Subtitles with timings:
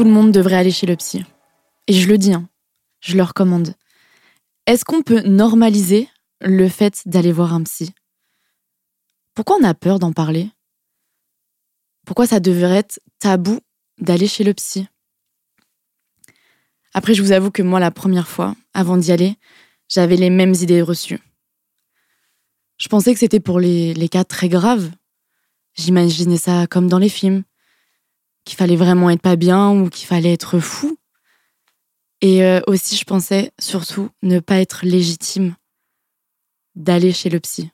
[0.00, 1.26] Tout le monde devrait aller chez le psy.
[1.86, 2.48] Et je le dis, hein,
[3.00, 3.74] je le recommande.
[4.64, 6.08] Est-ce qu'on peut normaliser
[6.40, 7.92] le fait d'aller voir un psy?
[9.34, 10.48] Pourquoi on a peur d'en parler?
[12.06, 13.60] Pourquoi ça devrait être tabou
[13.98, 14.88] d'aller chez le psy?
[16.94, 19.36] Après, je vous avoue que moi, la première fois, avant d'y aller,
[19.86, 21.20] j'avais les mêmes idées reçues.
[22.78, 24.90] Je pensais que c'était pour les, les cas très graves.
[25.74, 27.42] J'imaginais ça comme dans les films,
[28.44, 30.98] qu'il fallait vraiment être pas bien ou qu'il fallait être fou.
[32.20, 35.54] Et euh, aussi, je pensais surtout ne pas être légitime
[36.74, 37.70] d'aller chez le psy.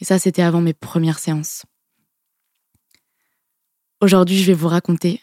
[0.00, 1.64] Et ça, c'était avant mes premières séances.
[4.00, 5.22] Aujourd'hui, je vais vous raconter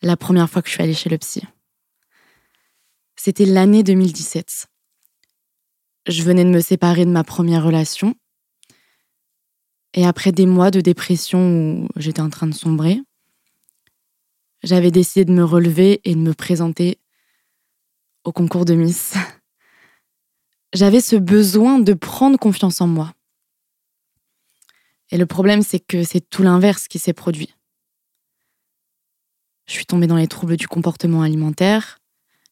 [0.00, 1.42] la première fois que je suis allée chez le psy.
[3.16, 4.66] C'était l'année 2017.
[6.08, 8.14] Je venais de me séparer de ma première relation.
[9.94, 12.98] Et après des mois de dépression où j'étais en train de sombrer,
[14.62, 16.98] j'avais décidé de me relever et de me présenter
[18.24, 19.14] au concours de Miss.
[20.72, 23.12] J'avais ce besoin de prendre confiance en moi.
[25.10, 27.54] Et le problème, c'est que c'est tout l'inverse qui s'est produit.
[29.66, 31.98] Je suis tombée dans les troubles du comportement alimentaire.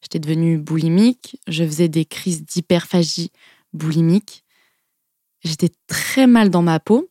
[0.03, 1.41] J'étais devenue boulimique.
[1.47, 3.33] Je faisais des crises d'hyperphagie
[3.73, 4.45] boulimique.
[5.43, 7.11] J'étais très mal dans ma peau.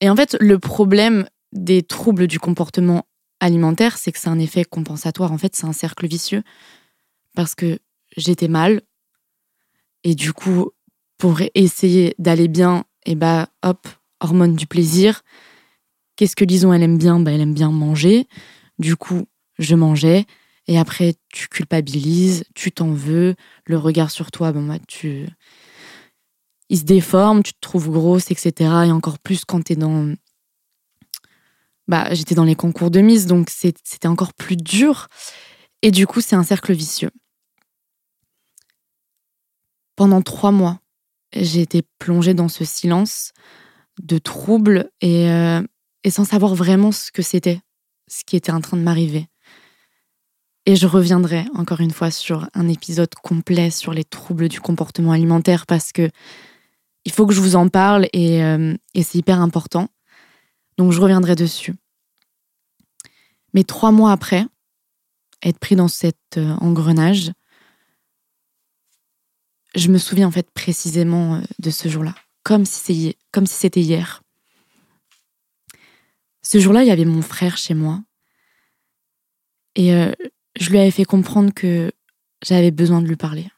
[0.00, 3.06] Et en fait, le problème des troubles du comportement
[3.40, 5.32] alimentaire, c'est que c'est un effet compensatoire.
[5.32, 6.42] En fait, c'est un cercle vicieux
[7.34, 7.78] parce que
[8.16, 8.82] j'étais mal.
[10.04, 10.70] Et du coup,
[11.18, 13.88] pour essayer d'aller bien, et eh bah hop,
[14.20, 15.22] hormone du plaisir.
[16.16, 17.18] Qu'est-ce que Lison, elle aime bien?
[17.18, 18.26] Bah, Elle aime bien manger.
[18.78, 19.26] Du coup,
[19.58, 20.26] je mangeais.
[20.66, 23.34] Et après, tu culpabilises, tu t'en veux.
[23.64, 25.26] Le regard sur toi, bah, tu...
[26.68, 28.70] il se déforme, tu te trouves grosse, etc.
[28.86, 30.14] Et encore plus quand tu es dans.
[31.90, 35.08] Bah, j'étais dans les concours de mise, donc c'était encore plus dur.
[35.82, 37.10] Et du coup, c'est un cercle vicieux.
[39.96, 40.78] Pendant trois mois,
[41.34, 43.32] j'ai été plongée dans ce silence
[44.00, 45.62] de trouble et, euh,
[46.04, 47.60] et sans savoir vraiment ce que c'était,
[48.06, 49.26] ce qui était en train de m'arriver.
[50.66, 55.10] Et je reviendrai encore une fois sur un épisode complet sur les troubles du comportement
[55.10, 56.08] alimentaire parce que
[57.04, 59.88] il faut que je vous en parle et, euh, et c'est hyper important.
[60.78, 61.74] Donc je reviendrai dessus.
[63.54, 64.46] Mais trois mois après,
[65.42, 67.32] être pris dans cet euh, engrenage,
[69.74, 73.06] je me souviens en fait précisément euh, de ce jour-là, comme si
[73.46, 74.22] c'était hier.
[76.42, 78.02] Ce jour-là, il y avait mon frère chez moi.
[79.76, 80.12] Et euh,
[80.58, 81.92] je lui avais fait comprendre que
[82.42, 83.48] j'avais besoin de lui parler.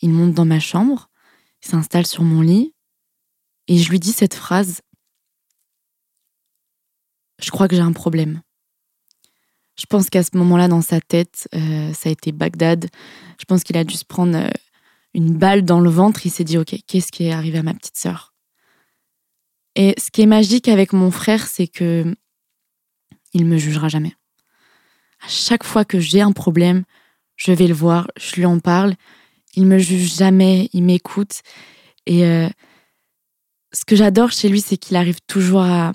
[0.00, 1.10] Il monte dans ma chambre,
[1.62, 2.74] il s'installe sur mon lit,
[3.66, 4.82] et je lui dis cette phrase.
[7.40, 8.42] Je crois que j'ai un problème.
[9.78, 12.90] Je pense qu'à ce moment-là, dans sa tête, euh, ça a été Bagdad.
[13.38, 14.50] Je pense qu'il a dû se prendre euh,
[15.14, 16.26] une balle dans le ventre.
[16.26, 18.34] Il s'est dit, OK, qu'est-ce qui est arrivé à ma petite sœur?
[19.76, 22.14] Et ce qui est magique avec mon frère, c'est que
[23.32, 24.14] il me jugera jamais.
[25.22, 26.84] À chaque fois que j'ai un problème,
[27.36, 28.94] je vais le voir, je lui en parle.
[29.54, 31.40] Il me juge jamais, il m'écoute.
[32.06, 32.48] Et euh,
[33.72, 35.92] ce que j'adore chez lui, c'est qu'il arrive toujours à,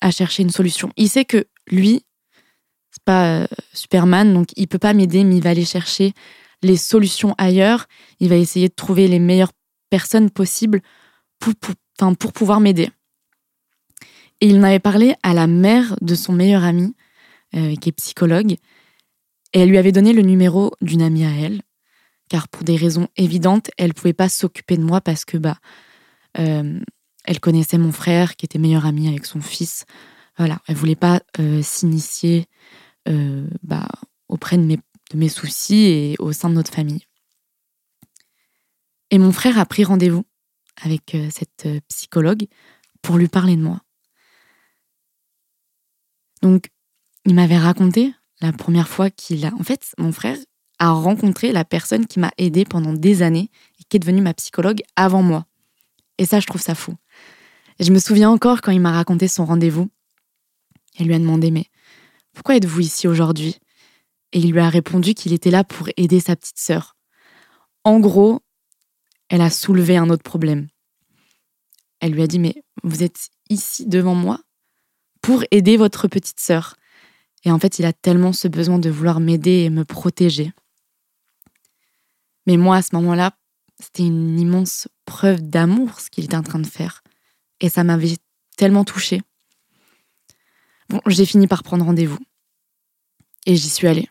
[0.00, 0.90] à chercher une solution.
[0.96, 2.04] Il sait que lui,
[2.90, 6.12] c'est pas euh, Superman, donc il peut pas m'aider, mais il va aller chercher
[6.62, 7.86] les solutions ailleurs.
[8.18, 9.52] Il va essayer de trouver les meilleures
[9.90, 10.80] personnes possibles
[11.38, 11.54] pour,
[12.18, 12.90] pour, pouvoir m'aider.
[14.40, 16.94] Et il m'avait parlé à la mère de son meilleur ami,
[17.54, 18.52] euh, qui est psychologue,
[19.52, 21.62] et elle lui avait donné le numéro d'une amie à elle,
[22.28, 25.58] car pour des raisons évidentes, elle pouvait pas s'occuper de moi parce que bah,
[26.38, 26.78] euh,
[27.24, 29.84] elle connaissait mon frère, qui était meilleur ami avec son fils.
[30.38, 31.20] Voilà, elle voulait pas
[31.62, 32.46] s'initier
[33.08, 33.88] euh, bah,
[34.28, 37.04] auprès de mes, de mes soucis et au sein de notre famille.
[39.10, 40.24] Et mon frère a pris rendez-vous
[40.82, 42.46] avec euh, cette euh, psychologue
[43.02, 43.80] pour lui parler de moi.
[46.42, 46.70] Donc,
[47.24, 49.52] il m'avait raconté la première fois qu'il a.
[49.54, 50.36] En fait, mon frère
[50.78, 54.34] a rencontré la personne qui m'a aidé pendant des années et qui est devenue ma
[54.34, 55.46] psychologue avant moi.
[56.18, 56.94] Et ça, je trouve ça fou.
[57.80, 59.88] Et je me souviens encore quand il m'a raconté son rendez-vous.
[60.98, 61.64] Elle lui a demandé Mais
[62.34, 63.56] pourquoi êtes-vous ici aujourd'hui?
[64.32, 66.94] Et il lui a répondu qu'il était là pour aider sa petite sœur.
[67.82, 68.42] En gros,
[69.30, 70.68] elle a soulevé un autre problème.
[72.00, 74.40] Elle lui a dit Mais vous êtes ici devant moi
[75.22, 76.76] pour aider votre petite sœur.
[77.44, 80.52] Et en fait, il a tellement ce besoin de vouloir m'aider et me protéger.
[82.46, 83.32] Mais moi, à ce moment-là,
[83.78, 87.02] c'était une immense preuve d'amour ce qu'il était en train de faire.
[87.60, 88.16] Et ça m'avait
[88.56, 89.22] tellement touchée.
[90.88, 92.18] Bon, j'ai fini par prendre rendez-vous.
[93.46, 94.08] Et j'y suis allée.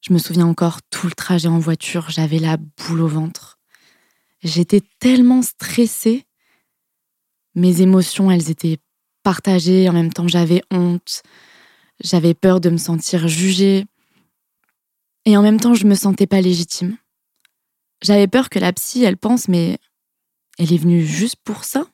[0.00, 3.58] Je me souviens encore tout le trajet en voiture, j'avais la boule au ventre.
[4.42, 6.24] J'étais tellement stressée.
[7.54, 8.78] Mes émotions, elles étaient
[9.24, 11.22] partagées, en même temps j'avais honte,
[12.00, 13.84] j'avais peur de me sentir jugée.
[15.24, 16.96] Et en même temps, je me sentais pas légitime.
[18.02, 19.78] J'avais peur que la psy, elle pense, mais
[20.58, 21.86] elle est venue juste pour ça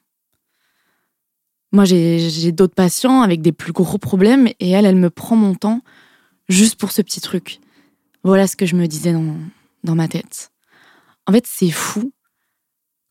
[1.73, 5.55] Moi, j'ai d'autres patients avec des plus gros problèmes et elle, elle me prend mon
[5.55, 5.83] temps
[6.49, 7.61] juste pour ce petit truc.
[8.23, 10.51] Voilà ce que je me disais dans, ma tête.
[11.27, 12.13] En fait, c'est fou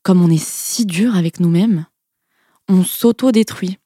[0.02, 1.86] comme on est si dur avec nous-mêmes.
[2.68, 3.78] On s'auto-détruit.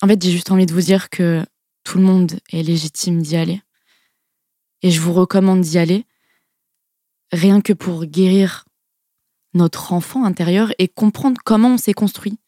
[0.00, 1.44] En fait, j'ai juste envie de vous dire que
[1.84, 3.60] tout le monde est légitime d'y aller.
[4.82, 6.06] Et je vous recommande d'y aller,
[7.32, 8.67] rien que pour guérir
[9.54, 12.38] notre enfant intérieur et comprendre comment on s'est construit.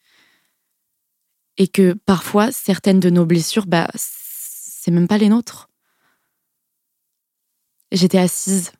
[1.57, 5.69] Et que parfois, certaines de nos blessures, bah, c'est même pas les nôtres.
[7.91, 8.71] J'étais assise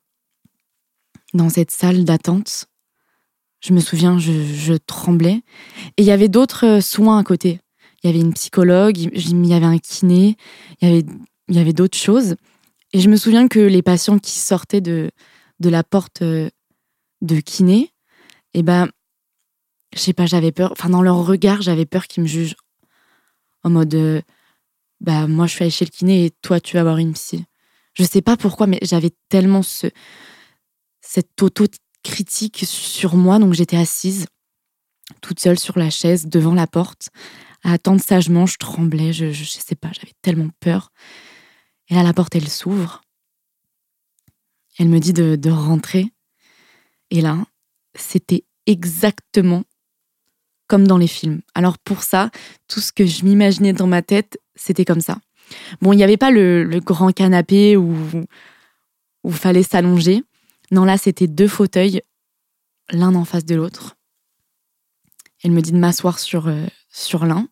[1.34, 2.66] dans cette salle d'attente.
[3.60, 5.44] Je me souviens, je, tremblais.
[5.98, 7.60] Et il y avait d'autres soins à côté.
[8.04, 10.36] Il y avait une psychologue, il y avait un kiné,
[10.82, 11.06] il y avait,
[11.50, 12.36] il y avait d'autres choses.
[12.94, 15.12] Et je me souviens que les patients qui sortaient de,
[15.60, 16.50] de la porte euh,
[17.22, 17.92] de kiné,
[18.54, 18.90] eh ben,
[19.94, 20.72] je sais pas, j'avais peur.
[20.72, 22.56] Enfin, dans leur regard, j'avais peur qu'ils me jugent.
[23.64, 24.22] En mode, euh,
[25.00, 27.46] bah, moi, je suis allée chez le kiné et toi, tu vas avoir une psy.
[27.94, 29.88] Je sais pas pourquoi, mais j'avais tellement ce,
[31.02, 33.40] cette auto-critique sur moi.
[33.40, 34.28] Donc, j'étais assise,
[35.22, 37.10] toute seule sur la chaise, devant la porte,
[37.64, 38.46] à attendre sagement.
[38.46, 40.92] Je tremblais, je, je, je sais pas, j'avais tellement peur.
[41.90, 43.02] Et là, la porte, elle s'ouvre.
[44.78, 46.12] Elle me dit de, rentrer.
[47.10, 47.38] Et là,
[47.96, 49.64] c'était exactement
[50.68, 51.42] comme dans les films.
[51.54, 52.30] Alors pour ça,
[52.68, 55.18] tout ce que je m'imaginais dans ma tête, c'était comme ça.
[55.82, 57.94] Bon, il n'y avait pas le, grand canapé où
[59.26, 60.24] il fallait s'allonger.
[60.72, 62.02] Non, là, c'était deux fauteuils,
[62.90, 63.98] l'un en face de l'autre.
[65.44, 67.48] Elle me dit de m'asseoir sur, euh, sur l'un.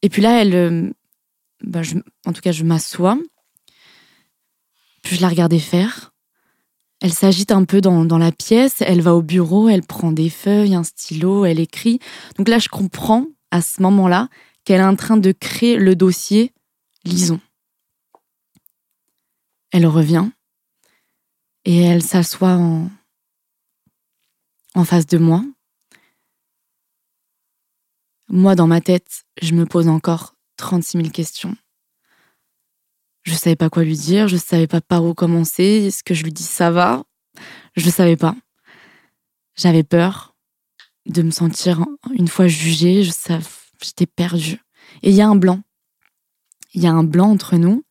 [0.00, 0.90] Et puis là, elle, euh,
[1.62, 1.82] bah,
[2.24, 3.18] en tout cas, je m'assois.
[5.02, 6.13] Puis je la regardais faire.
[7.04, 10.74] Elle s'agite un peu dans, la pièce, elle va au bureau, elle prend des feuilles,
[10.74, 11.98] un stylo, elle écrit.
[12.38, 14.30] Donc là, je comprends à ce moment-là
[14.64, 16.54] qu'elle est en train de créer le dossier
[17.04, 17.42] Lisons.
[19.70, 20.30] Elle revient
[21.66, 22.88] et elle s'assoit en,
[24.74, 25.44] en face de moi.
[28.28, 31.54] Moi, dans ma tête, je me pose encore 36 000 questions.
[33.24, 35.84] Je savais pas quoi lui dire, je savais pas par où commencer.
[35.86, 37.04] Est-ce que je lui dis ça va?
[37.74, 38.36] Je savais pas.
[39.56, 40.36] J'avais peur
[41.06, 43.02] de me sentir une fois jugée.
[43.02, 43.12] Je
[43.82, 44.60] j'étais perdue.
[45.02, 45.62] Et il y a un blanc.
[46.74, 47.84] Il y a un blanc entre nous.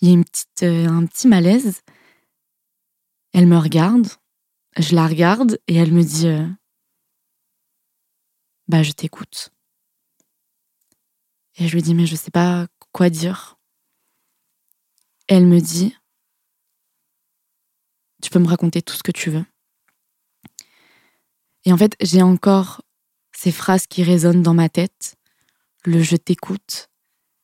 [0.00, 1.82] Il y a une petite, euh, un petit malaise.
[3.32, 4.08] Elle me regarde.
[4.78, 6.46] Je la regarde et elle me dit euh,
[8.68, 9.50] Bah, je t'écoute.
[11.56, 13.55] Et je lui dis Mais je sais pas quoi dire.
[15.28, 15.96] Elle me dit,
[18.22, 19.44] tu peux me raconter tout ce que tu veux.
[21.64, 22.82] Et en fait, j'ai encore
[23.32, 25.16] ces phrases qui résonnent dans ma tête.
[25.84, 26.88] Le je t'écoute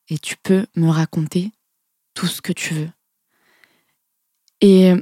[0.08, 1.52] et tu peux me raconter
[2.14, 2.90] tout ce que tu veux.
[4.60, 4.92] Et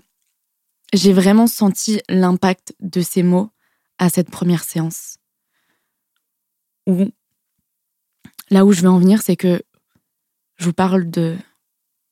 [0.93, 3.51] j'ai vraiment senti l'impact de ces mots
[3.99, 5.19] à cette première séance.
[8.51, 9.63] Là où je veux en venir, c'est que
[10.57, 11.37] je vous parle de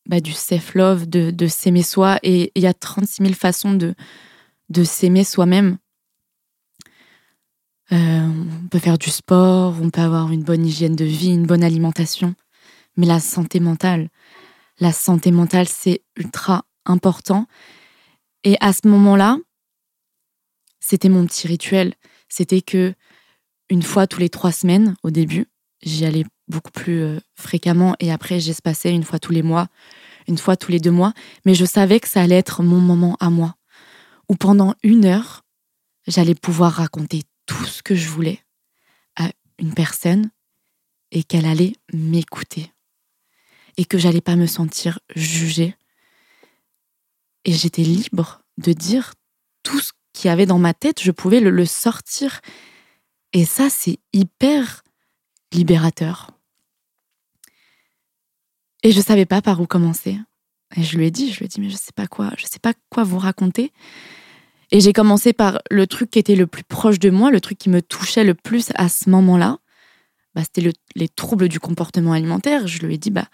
[0.08, 2.18] bah, du self-love, de, s'aimer soi.
[2.22, 3.94] Et il y a 36 000 façons de,
[4.84, 5.78] s'aimer soi-même.
[7.92, 8.28] Euh,
[8.64, 11.64] on peut faire du sport, on peut avoir une bonne hygiène de vie, une bonne
[11.64, 12.34] alimentation.
[12.96, 14.08] Mais la santé mentale,
[14.80, 17.46] la santé mentale, c'est ultra important.
[18.44, 19.38] Et à ce moment-là,
[20.80, 21.94] c'était mon petit rituel.
[22.28, 22.94] C'était que
[23.70, 25.46] une fois tous les trois semaines, au début,
[25.82, 29.68] j'y allais beaucoup plus euh, fréquemment et après j'espacais une fois tous les mois,
[30.26, 31.12] une fois tous les deux mois,
[31.44, 33.56] mais je savais que ça allait être mon moment à moi,
[34.28, 35.44] où pendant une heure,
[36.06, 38.40] j'allais pouvoir raconter tout ce que je voulais
[39.16, 40.30] à une personne
[41.10, 42.72] et qu'elle allait m'écouter
[43.76, 45.74] et que j'allais pas me sentir jugée.
[47.44, 49.14] Et j'étais libre de dire
[49.62, 52.40] tout ce qu'il y avait dans ma tête, je pouvais le sortir.
[53.32, 54.82] Et ça, c'est hyper
[55.52, 56.37] libérateur.
[58.82, 60.18] Et je savais pas par où commencer.
[60.76, 62.46] Et je lui ai dit, je lui ai dit, mais je sais pas quoi, je
[62.46, 63.72] sais pas quoi vous raconter.
[64.70, 67.58] Et j'ai commencé par le truc qui était le plus proche de moi, le truc
[67.58, 69.58] qui me touchait le plus à ce moment-là.
[70.34, 72.66] bah, c'était les troubles du comportement alimentaire.
[72.66, 73.28] Je lui ai dit, bah,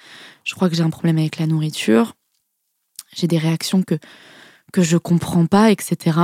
[0.44, 2.14] je crois que j'ai un problème avec la nourriture.
[3.14, 3.96] J'ai des réactions que,
[4.72, 6.18] que je comprends pas, etc.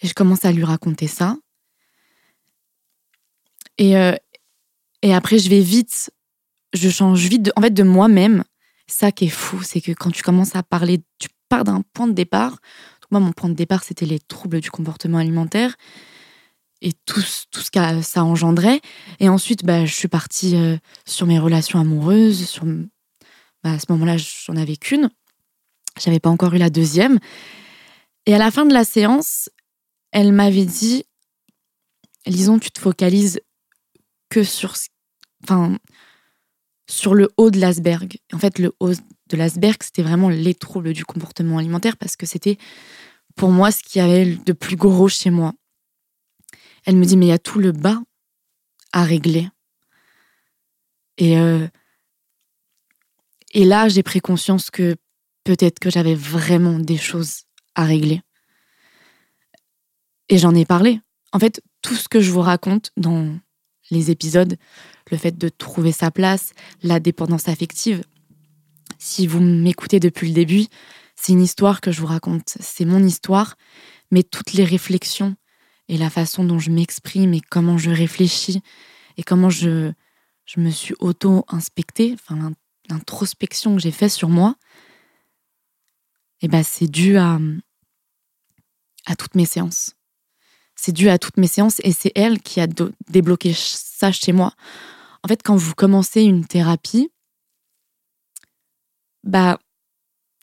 [0.00, 1.36] Et je commence à lui raconter ça.
[3.76, 4.14] Et, euh,
[5.02, 6.10] et après, je vais vite,
[6.74, 8.44] je change vite, de, en fait, de moi-même.
[8.86, 12.06] Ça qui est fou, c'est que quand tu commences à parler, tu pars d'un point
[12.06, 12.58] de départ.
[13.10, 15.76] moi, mon point de départ, c'était les troubles du comportement alimentaire
[16.82, 18.80] et tout, tout ce que ça engendrait.
[19.20, 20.76] Et ensuite, bah, je suis partie euh,
[21.06, 22.46] sur mes relations amoureuses.
[22.46, 22.64] Sur,
[23.62, 25.08] bah, à ce moment-là, j'en avais qu'une.
[25.98, 27.18] J'avais pas encore eu la deuxième.
[28.26, 29.48] Et à la fin de la séance,
[30.12, 31.04] elle m'avait dit
[32.26, 33.40] Lison, tu te focalises
[34.28, 34.74] que sur,
[35.42, 35.78] enfin,
[36.88, 38.18] sur le haut de l'iceberg.
[38.32, 42.26] En fait, le haut de l'iceberg, c'était vraiment les troubles du comportement alimentaire parce que
[42.26, 42.58] c'était
[43.36, 45.52] pour moi ce qui avait de plus gros chez moi.
[46.84, 48.00] Elle me dit, mais il y a tout le bas
[48.92, 49.48] à régler.
[51.16, 51.66] Et, euh,
[53.52, 54.96] et là, j'ai pris conscience que
[55.44, 58.20] peut-être que j'avais vraiment des choses à régler.
[60.28, 61.00] Et j'en ai parlé.
[61.32, 63.38] En fait, tout ce que je vous raconte dans
[63.90, 64.56] les épisodes,
[65.10, 68.02] le fait de trouver sa place, la dépendance affective,
[68.98, 70.66] si vous m'écoutez depuis le début,
[71.14, 72.56] c'est une histoire que je vous raconte.
[72.60, 73.56] C'est mon histoire,
[74.10, 75.36] mais toutes les réflexions
[75.88, 78.62] et la façon dont je m'exprime et comment je réfléchis
[79.16, 79.92] et comment je,
[80.44, 82.52] je me suis auto-inspectée, enfin
[82.88, 84.56] l'introspection que j'ai faite sur moi,
[86.40, 87.38] eh ben c'est dû à,
[89.06, 89.94] à toutes mes séances.
[90.84, 92.66] C'est dû à toutes mes séances et c'est elle qui a
[93.08, 94.52] débloqué ça chez moi.
[95.22, 97.10] En fait, quand vous commencez une thérapie,
[99.22, 99.58] bah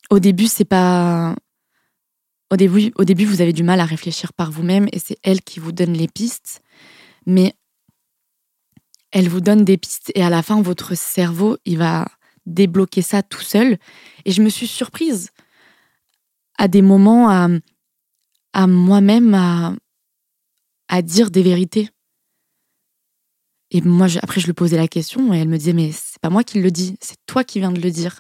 [0.10, 1.36] au début c'est pas
[2.50, 5.42] au début, au début, vous avez du mal à réfléchir par vous-même et c'est elle
[5.42, 6.64] qui vous donne les pistes.
[7.28, 7.54] Mais
[9.12, 12.08] elle vous donne des pistes et à la fin, votre cerveau, il va
[12.48, 13.78] débloquer ça tout seul.
[14.26, 15.30] Et je me suis surprise
[16.58, 17.48] à des moments à,
[18.54, 19.76] à moi-même à,
[20.92, 21.90] à dire des vérités.
[23.72, 26.30] Et moi, après, je lui posais la question et elle me disait, mais c'est pas
[26.30, 28.20] moi qui le dis, c'est toi qui viens de le dire.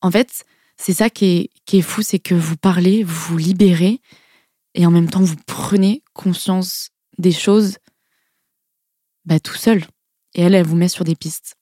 [0.00, 0.46] En fait,
[0.78, 4.00] c'est ça qui est, fou, c'est que vous parlez, vous vous libérez
[4.74, 7.76] et en même temps vous prenez conscience des choses
[9.26, 9.84] bah, tout seul.
[10.34, 11.56] Et elle, elle vous met sur des pistes.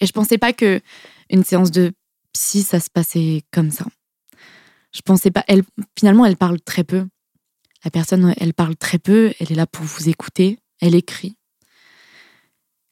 [0.00, 0.80] Et je pensais pas que
[1.28, 1.92] une séance de
[2.32, 3.86] psy, ça se passait comme ça.
[4.92, 5.44] Je pensais pas.
[5.48, 5.64] Elle,
[5.98, 7.08] finalement, elle parle très peu.
[7.84, 9.32] La personne, elle parle très peu.
[9.38, 10.58] Elle est là pour vous écouter.
[10.80, 11.36] Elle écrit.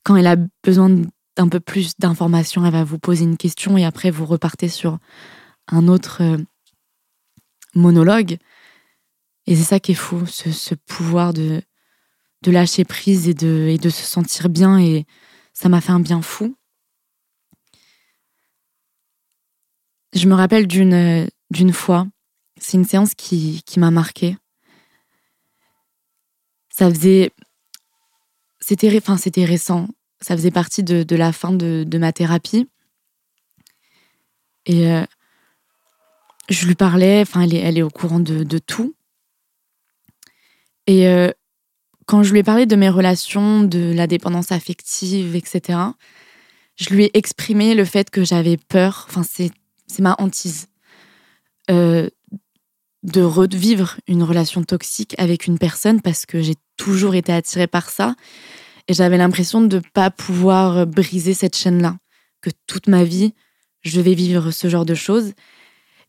[0.05, 1.03] Quand elle a besoin
[1.37, 4.99] d'un peu plus d'informations, elle va vous poser une question et après vous repartez sur
[5.69, 6.39] un autre euh,
[7.75, 8.39] monologue.
[9.47, 11.61] Et c'est ça qui est fou, ce, pouvoir de,
[12.43, 14.79] de lâcher prise et de, de se sentir bien.
[14.79, 15.07] Et
[15.53, 16.57] ça m'a fait un bien fou.
[20.15, 22.07] Je me rappelle d'une, d'une fois,
[22.59, 24.37] c'est une séance qui, qui m'a marquée.
[26.77, 27.31] Ça faisait.
[28.59, 29.87] C'était, enfin, récent
[30.21, 32.69] ça faisait partie de, la fin de, ma thérapie.
[34.67, 35.05] Et euh,
[36.49, 38.95] je lui parlais, enfin, elle est, elle est au courant de, tout.
[40.87, 41.31] Et euh,
[42.07, 45.79] quand je lui ai parlé de mes relations, de la dépendance affective, etc.,
[46.77, 49.53] je lui ai exprimé le fait que j'avais peur, enfin, c'est
[50.01, 50.69] ma hantise,
[51.71, 52.09] euh,
[53.05, 57.91] de revivre une relation toxique avec une personne parce que j'ai toujours été attirée par
[57.91, 58.15] ça
[58.89, 61.97] et j'avais l'impression de ne pas pouvoir euh, briser cette chaîne-là,
[62.41, 63.35] que toute ma vie,
[63.83, 65.33] je vais vivre ce genre de choses.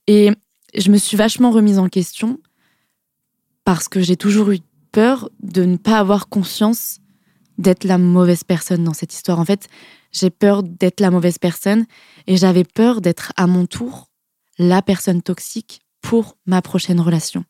[0.08, 0.32] Et
[0.74, 2.40] je me suis vachement remise en question
[3.64, 4.60] parce que j'ai toujours eu
[4.92, 7.00] peur de ne pas avoir conscience
[7.58, 9.40] d'être la mauvaise personne dans cette histoire.
[9.40, 9.68] En fait,
[10.12, 11.86] j'ai peur d'être la mauvaise personne
[12.28, 14.10] et j'avais peur d'être à mon tour
[14.58, 17.46] la personne toxique pour ma prochaine relation.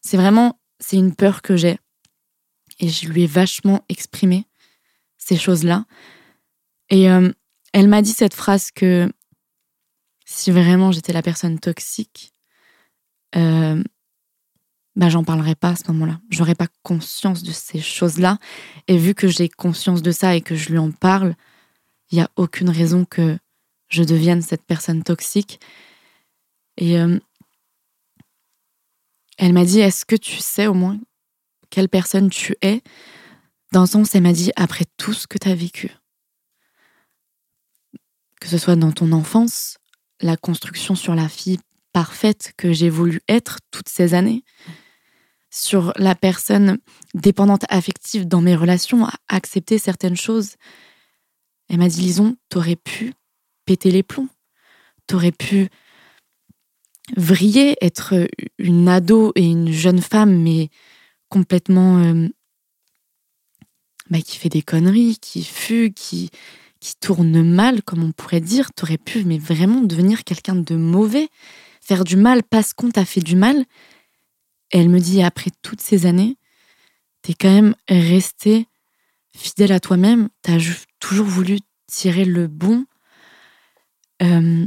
[0.00, 1.78] C'est vraiment, c'est une peur que j'ai
[2.78, 4.46] et je lui ai vachement exprimé
[5.18, 5.84] ces choses-là.
[6.90, 7.32] Et euh,
[7.72, 9.10] elle m'a dit cette phrase que
[10.24, 12.32] si vraiment j'étais la personne toxique,
[13.36, 13.82] euh,
[14.94, 16.20] bah j'en parlerais pas à ce moment-là.
[16.28, 18.38] J'aurais pas conscience de ces choses-là.
[18.88, 21.34] Et vu que j'ai conscience de ça et que je lui en parle,
[22.10, 23.38] il y a aucune raison que
[23.88, 25.60] je devienne cette personne toxique.
[26.76, 27.18] Et euh,
[29.38, 30.98] elle m'a dit Est-ce que tu sais au moins
[31.72, 32.82] quelle personne tu es
[33.72, 35.90] dans le sens, elle m'a dit, après tout ce que tu as vécu,
[38.40, 39.78] que ce soit dans ton enfance,
[40.20, 41.58] la construction sur la fille
[41.94, 44.44] parfaite que j'ai voulu être toutes ces années,
[45.50, 46.78] sur la personne
[47.14, 50.56] dépendante affective dans mes relations, à accepter certaines choses.
[51.70, 53.14] Elle m'a dit, Lison, t'aurais pu
[53.64, 54.28] péter les plombs.
[55.06, 55.68] T'aurais pu
[57.16, 60.68] vriller, être une ado et une jeune femme, mais
[61.32, 62.28] complètement euh,
[64.10, 65.48] bah, qui fait des conneries, qui
[65.96, 66.28] qui,
[66.78, 68.70] qui tourne mal, comme on pourrait dire.
[68.74, 71.28] T'aurais pu, mais vraiment devenir quelqu'un de mauvais,
[71.80, 73.64] faire du mal parce qu'on t'a fait du mal.
[74.72, 76.36] Et elle me dit, après toutes ces années,
[77.22, 78.66] t'es quand même resté
[79.34, 80.58] fidèle à toi-même, t'as
[81.00, 82.84] toujours voulu tirer le bon.
[84.22, 84.66] Euh,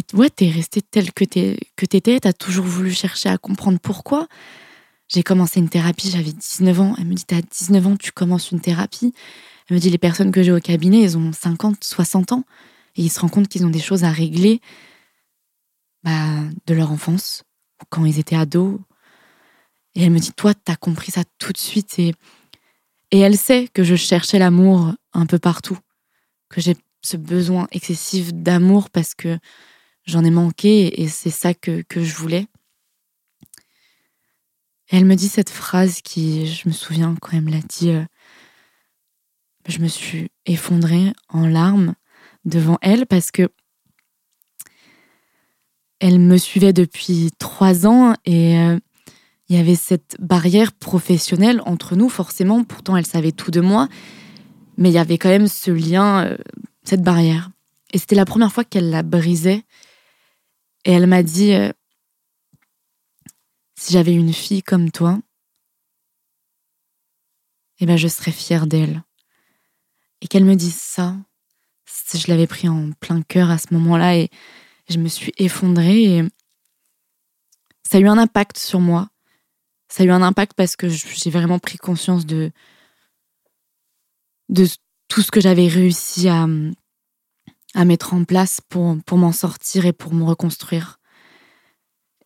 [0.00, 4.28] et ouais, t'es resté tel que t'étais, t'as toujours voulu chercher à comprendre pourquoi.
[5.08, 6.94] J'ai commencé une thérapie, j'avais 19 ans.
[6.98, 9.12] Elle me dit, t'as 19 ans, tu commences une thérapie.
[9.68, 12.44] Elle me dit, les personnes que j'ai au cabinet, elles ont 50, 60 ans.
[12.96, 14.60] Et ils se rendent compte qu'ils ont des choses à régler
[16.02, 17.42] bah, de leur enfance,
[17.90, 18.78] quand ils étaient ados.
[19.94, 21.98] Et elle me dit, toi, t'as compris ça tout de suite.
[21.98, 22.14] Et
[23.10, 25.78] elle sait que je cherchais l'amour un peu partout,
[26.48, 29.38] que j'ai ce besoin excessif d'amour parce que
[30.10, 32.46] j'en ai manqué et c'est ça que, que je voulais.
[34.88, 38.04] Elle me dit cette phrase qui, je me souviens quand elle l'a dit, euh,
[39.68, 41.94] je me suis effondrée en larmes
[42.44, 43.48] devant elle parce que
[46.00, 48.78] elle me suivait depuis trois ans et euh,
[49.48, 52.64] il y avait cette barrière professionnelle entre nous, forcément.
[52.64, 53.88] Pourtant, elle savait tout de moi,
[54.76, 56.36] mais il y avait quand même ce lien, euh,
[56.84, 57.50] cette barrière.
[57.92, 59.62] Et c'était la première fois qu'elle la brisait.
[60.84, 61.72] Et elle m'a dit euh,
[63.76, 65.18] si j'avais une fille comme toi,
[67.80, 69.02] eh ben je serais fière d'elle.
[70.20, 71.16] Et qu'elle me dise ça,
[72.12, 74.28] je l'avais pris en plein cœur à ce moment-là et
[74.88, 76.24] je me suis effondrée
[77.90, 79.08] ça a eu un impact sur moi.
[79.88, 82.52] Ça a eu un impact parce que j'ai vraiment pris conscience de,
[84.48, 84.68] de
[85.08, 86.46] tout ce que j'avais réussi à,
[87.74, 90.98] à mettre en place pour, pour m'en sortir et pour me reconstruire.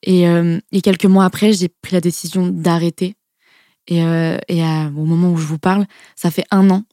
[0.03, 3.17] Et, euh, et quelques mois après, j'ai pris la décision d'arrêter.
[3.87, 6.85] Et, euh, et au moment où je vous parle, ça fait un an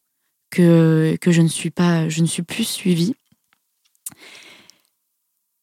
[0.49, 3.15] que, que je, ne suis pas, je ne suis plus suivie.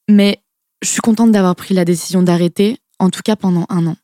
[0.09, 0.41] Mais
[0.83, 3.97] je suis contente d'avoir pris la décision d'arrêter, en tout cas pendant un an.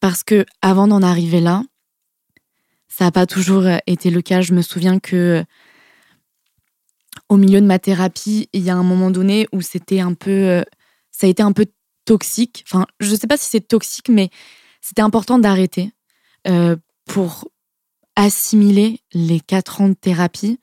[0.00, 1.62] Parce que avant d'en arriver là,
[2.88, 4.40] ça n'a pas toujours été le cas.
[4.40, 5.44] Je me souviens que
[7.34, 10.64] au milieu de ma thérapie, il y a un moment donné où c'était un peu,
[11.10, 11.66] ça a été un peu
[12.04, 12.64] toxique.
[12.68, 14.30] Enfin, je ne sais pas si c'est toxique, mais
[14.80, 15.92] c'était important d'arrêter
[16.46, 17.48] euh, pour
[18.16, 20.60] assimiler les quatre ans de thérapie.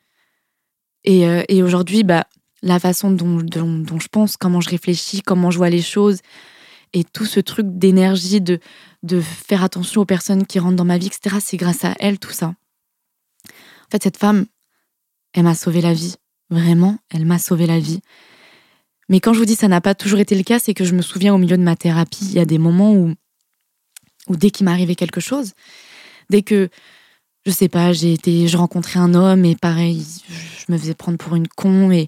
[1.03, 2.25] Et, euh, aujourd'hui, bah,
[2.61, 6.19] la façon dont, je pense, comment je réfléchis, comment je vois les choses,
[6.93, 8.59] et tout ce truc d'énergie, de
[9.21, 12.31] faire attention aux personnes qui rentrent dans ma vie, etc., c'est grâce à elle, tout
[12.31, 12.47] ça.
[12.47, 14.45] En fait, cette femme,
[15.33, 16.15] elle m'a sauvé la vie.
[16.51, 18.01] Vraiment, elle m'a sauvé la vie.
[19.09, 20.93] Mais quand je vous dis ça n'a pas toujours été le cas, c'est que je
[20.93, 23.15] me souviens au milieu de ma thérapie, il y a des moments où,
[24.29, 25.53] dès qu'il m'arrivait quelque chose,
[26.29, 26.69] dès que
[27.45, 31.17] je sais pas, j'ai été, je rencontrais un homme et pareil, je me faisais prendre
[31.17, 32.07] pour une con et,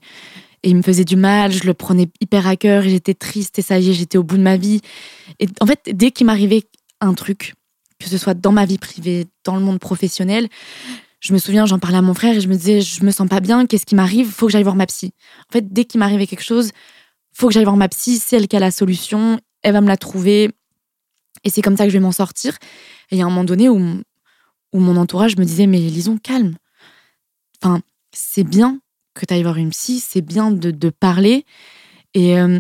[0.63, 3.61] et il me faisait du mal, je le prenais hyper à cœur, j'étais triste et
[3.61, 4.81] ça y est, j'étais au bout de ma vie.
[5.39, 6.63] Et en fait, dès qu'il m'arrivait
[7.01, 7.53] un truc,
[7.99, 10.47] que ce soit dans ma vie privée, dans le monde professionnel,
[11.23, 13.29] je me souviens, j'en parlais à mon frère et je me disais, je me sens
[13.29, 14.29] pas bien, qu'est-ce qui m'arrive?
[14.29, 15.13] Faut que j'aille voir ma psy.
[15.49, 16.71] En fait, dès qu'il m'arrivait quelque chose,
[17.33, 19.87] faut que j'aille voir ma psy, c'est elle qui a la solution, elle va me
[19.87, 20.51] la trouver.
[21.45, 22.57] Et c'est comme ça que je vais m'en sortir.
[23.09, 24.01] Et il y a un moment donné où
[24.73, 26.55] où mon entourage me disait, mais lisons, calme.
[27.61, 27.81] Enfin,
[28.11, 28.79] c'est bien
[29.13, 31.45] que tu ailles voir une psy, c'est bien de, parler.
[32.15, 32.59] Et, euh,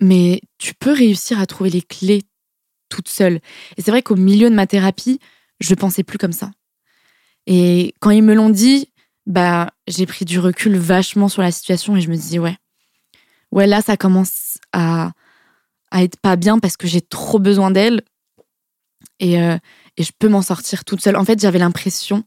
[0.00, 2.22] mais tu peux réussir à trouver les clés
[2.88, 3.36] toute seule.
[3.76, 5.20] Et c'est vrai qu'au milieu de ma thérapie,
[5.60, 6.50] je pensais plus comme ça.
[7.46, 8.90] Et quand ils me l'ont dit,
[9.26, 12.56] bah, j'ai pris du recul vachement sur la situation et je me dis, ouais,
[13.52, 15.12] ouais, là, ça commence à,
[15.90, 18.02] à être pas bien parce que j'ai trop besoin d'elle.
[19.20, 19.56] Et, euh,
[19.96, 21.16] et je peux m'en sortir toute seule.
[21.16, 22.24] En fait, j'avais l'impression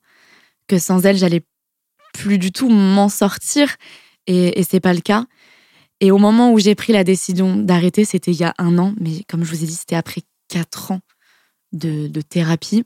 [0.67, 1.43] que sans elle, j'allais
[2.13, 3.75] plus du tout m'en sortir
[4.25, 5.25] et, et c'est pas le cas.
[5.99, 8.93] Et au moment où j'ai pris la décision d'arrêter, c'était il y a un an,
[8.99, 11.01] mais comme je vous ai dit, c'était après quatre ans
[11.73, 12.86] de, de thérapie.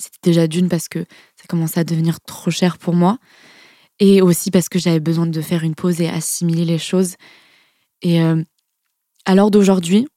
[0.00, 1.00] C'était déjà d'une parce que
[1.36, 3.18] ça commençait à devenir trop cher pour moi
[3.98, 7.16] et aussi parce que j'avais besoin de faire une pause et assimiler les choses.
[8.02, 8.42] Et euh,
[9.26, 10.08] à l'heure d'aujourd'hui,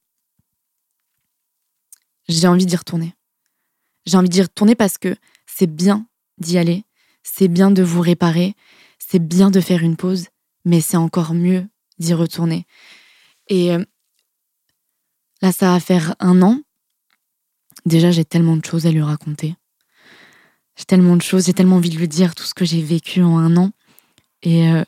[2.28, 3.14] j'ai envie d'y retourner.
[4.06, 5.14] J'ai envie d'y retourner parce que
[5.46, 6.06] c'est bien
[6.38, 6.84] d'y aller,
[7.22, 8.54] c'est bien de vous réparer,
[8.98, 10.28] c'est bien de faire une pause,
[10.64, 11.68] mais c'est encore mieux
[11.98, 12.66] d'y retourner.
[13.48, 13.84] Et euh,
[15.44, 16.58] Là, ça va faire un an.
[17.84, 19.56] Déjà, j'ai tellement de choses à lui raconter.
[20.76, 23.22] J'ai tellement de choses, j'ai tellement envie de lui dire tout ce que j'ai vécu
[23.22, 23.70] en un an.
[24.42, 24.84] Et euh,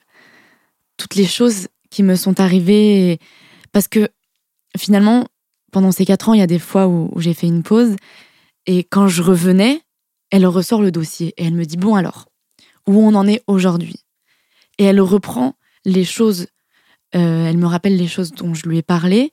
[0.97, 3.19] toutes les choses qui me sont arrivées.
[3.73, 4.09] Parce que
[4.77, 5.27] finalement,
[5.73, 7.97] pendant ces quatre ans, il y a des fois où, j'ai fait une pause.
[8.67, 9.83] Et quand je revenais,
[10.31, 12.27] elle ressort le dossier et elle me dit Bon, alors,
[12.87, 13.97] où on en est aujourd'hui?
[14.79, 16.49] Et elle reprend les choses,
[17.15, 19.31] euh, elle me rappelle les choses dont je lui ai parlé.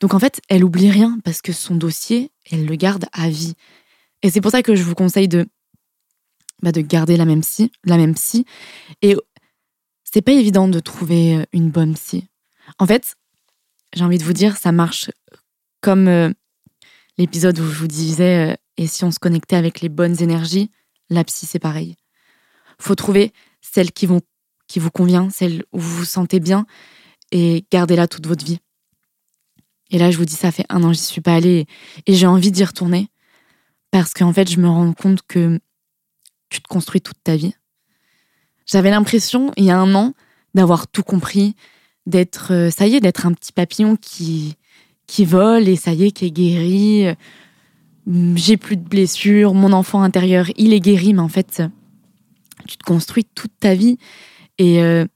[0.00, 3.54] Donc en fait, elle oublie rien parce que son dossier, elle le garde à vie.
[4.22, 5.46] Et c'est pour ça que je vous conseille de,
[6.62, 8.44] bah, de garder la même psy, la même psy.
[9.02, 9.16] Et
[10.04, 12.26] c'est pas évident de trouver euh, une bonne psy.
[12.78, 13.14] En fait,
[13.94, 15.10] j'ai envie de vous dire, ça marche
[15.80, 16.30] comme euh,
[17.16, 20.70] l'épisode où je vous disais, euh, et si on se connectait avec les bonnes énergies,
[21.10, 21.96] la psy, c'est pareil.
[22.78, 24.20] Faut trouver celle qui, vont,
[24.66, 26.66] qui vous convient, celle où vous vous sentez bien,
[27.32, 28.60] et gardez-la toute votre vie.
[29.90, 31.66] Et là, je vous dis, ça fait un an, j'y suis pas allée,
[32.06, 33.08] et j'ai envie d'y retourner,
[33.90, 35.60] parce qu'en fait, je me rends compte que
[36.48, 37.54] tu te construis toute ta vie.
[38.66, 40.14] J'avais l'impression, il y a un an,
[40.54, 41.54] d'avoir tout compris,
[42.06, 44.56] d'être, euh, ça y est, d'être un petit papillon qui,
[45.06, 47.16] qui vole et ça y est, qui est guéri.
[48.34, 51.62] J'ai plus de blessures, mon enfant intérieur, il est guéri, mais en fait,
[52.66, 53.98] tu te construis toute ta vie
[54.58, 55.06] et, euh,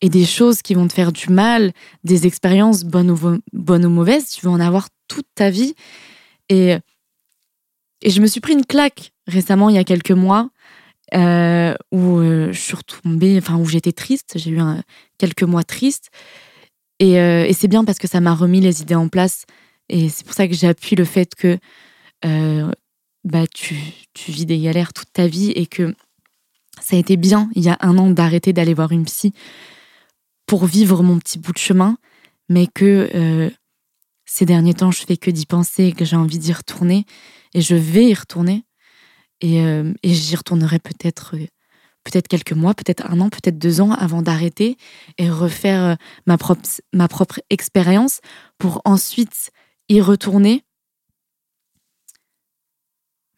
[0.00, 1.72] et des choses qui vont te faire du mal,
[2.04, 3.18] des expériences bonnes ou,
[3.52, 5.74] bonnes ou mauvaises, tu vas en avoir toute ta vie.
[6.48, 6.76] Et,
[8.02, 10.50] et je me suis pris une claque récemment, il y a quelques mois,
[11.14, 14.32] euh, où euh, je suis retombée, enfin où j'étais triste.
[14.36, 14.60] J'ai eu
[15.18, 16.10] quelques mois tristes.
[17.02, 19.44] Euh, et, c'est bien parce que ça m'a remis les idées en place.
[19.88, 21.58] Et c'est pour ça que j'appuie le fait que
[23.24, 23.76] bah, tu,
[24.14, 25.94] tu vis des galères toute ta vie et que
[26.80, 29.34] ça a été bien il y a un an d'arrêter d'aller voir une psy
[30.46, 31.98] pour vivre mon petit bout de chemin,
[32.48, 33.50] mais que
[34.32, 37.04] ces derniers temps, je fais que d'y penser et que j'ai envie d'y retourner.
[37.52, 38.62] Et je vais y retourner.
[39.44, 41.46] Euh, et, j'y retournerai peut-être euh,
[42.04, 44.76] peut-être quelques mois, peut-être un an, peut-être deux ans avant d'arrêter
[45.18, 45.94] et refaire euh,
[46.26, 48.20] ma propre, ma propre expérience
[48.58, 49.50] pour ensuite
[49.88, 50.64] y retourner.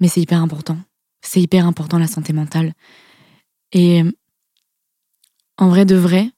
[0.00, 0.78] Mais c'est hyper important.
[1.22, 2.74] C'est hyper important la santé mentale.
[3.72, 4.02] Et
[5.56, 6.30] en vrai de vrai,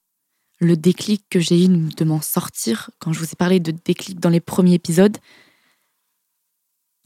[0.60, 4.20] le déclic que j'ai eu de m'en sortir, quand je vous ai parlé de déclic
[4.20, 5.16] dans les premiers épisodes,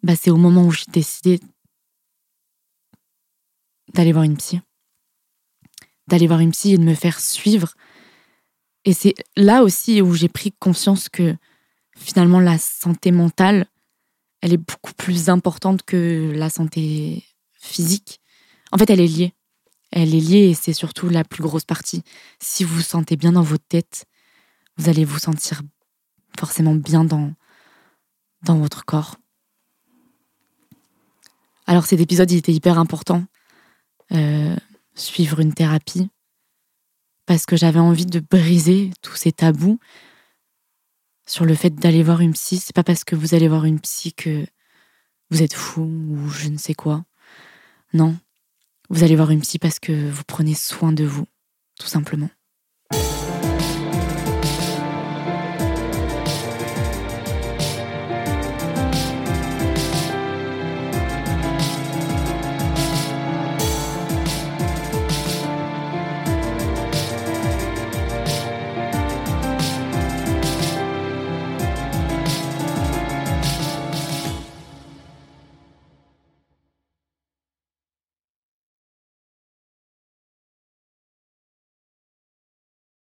[0.03, 1.40] bah c'est au moment où j'ai décidé
[3.94, 4.61] d'aller voir une psy.
[6.07, 7.74] D'aller voir une psy et de me faire suivre.
[8.85, 11.37] Et c'est là aussi où j'ai pris conscience que
[11.96, 13.66] finalement la santé mentale,
[14.40, 17.24] elle est beaucoup plus importante que la santé
[17.55, 18.20] physique.
[18.72, 19.35] En fait, elle est liée.
[19.90, 22.03] Elle est liée et c'est surtout la plus grosse partie.
[22.40, 24.05] Si vous vous sentez bien dans votre tête,
[24.77, 25.62] vous allez vous sentir
[26.38, 27.33] forcément bien dans,
[28.42, 29.16] dans votre corps.
[31.66, 33.24] Alors cet épisode, il était hyper important
[34.12, 34.57] euh,
[34.94, 36.11] suivre une thérapie
[37.27, 39.79] parce que j'avais envie de briser tous ces tabous
[41.27, 42.59] sur le fait d'aller voir une psy.
[42.59, 44.47] C'est pas parce que vous allez voir une psy que
[45.31, 47.05] vous êtes fou ou je ne sais quoi.
[47.92, 48.16] Non,
[48.88, 51.27] vous allez voir une psy parce que vous prenez soin de vous,
[51.79, 52.31] tout simplement.